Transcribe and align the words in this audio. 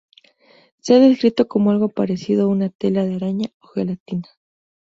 Se 0.79 0.95
ha 0.95 0.99
descrito 0.99 1.47
como 1.47 1.69
algo 1.69 1.87
parecido 1.87 2.49
una 2.49 2.69
tela 2.69 3.05
de 3.05 3.13
araña 3.13 3.49
o 3.61 3.67
gelatina. 3.67 4.29